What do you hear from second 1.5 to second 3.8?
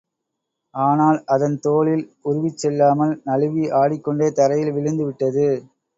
தோலில் ஊருவிச் செல்லாமல், நழுவி,